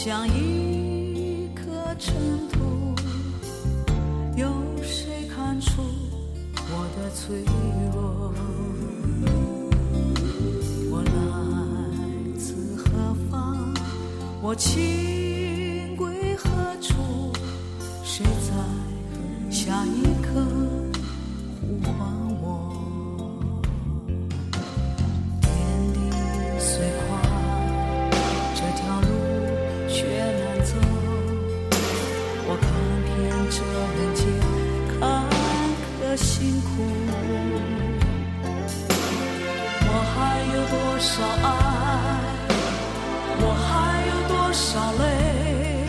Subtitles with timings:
[0.00, 2.14] 像一颗尘
[2.52, 2.94] 土，
[4.36, 4.46] 有
[4.80, 5.82] 谁看出
[6.70, 7.44] 我的脆
[7.92, 8.32] 弱？
[10.88, 11.10] 我来
[12.38, 13.74] 自何方？
[14.40, 14.54] 我
[44.70, 45.86] 多少泪？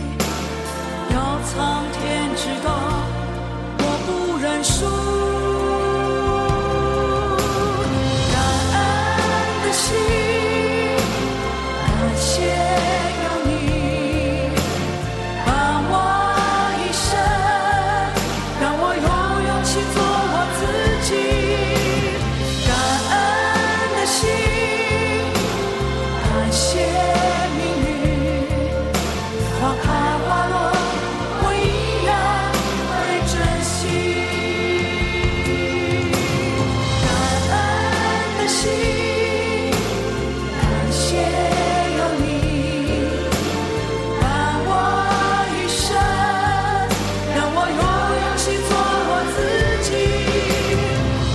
[1.13, 2.69] 要苍天知道，
[3.77, 4.88] 我不认输。
[29.61, 29.83] 花开
[30.25, 30.55] 花落，
[31.43, 31.57] 我依
[32.05, 32.09] 然
[32.87, 32.91] 会
[33.27, 33.77] 珍惜。
[37.03, 37.07] 感
[37.51, 37.53] 恩
[38.37, 38.61] 的心，
[40.55, 41.03] 感谢
[41.97, 42.25] 有你，
[44.21, 44.23] 伴
[44.65, 44.71] 我
[45.51, 45.87] 一生，
[47.35, 47.81] 让我有
[48.21, 48.71] 勇气做
[49.09, 49.37] 我自
[49.83, 49.91] 己。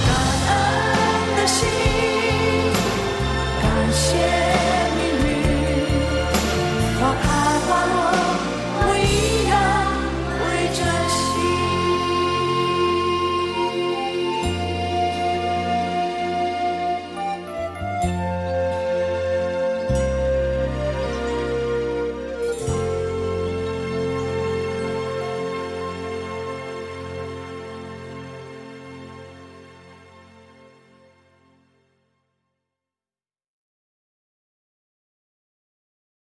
[0.06, 0.08] 感
[0.48, 0.50] 恩
[1.36, 1.60] 的心，
[3.60, 4.33] 感谢。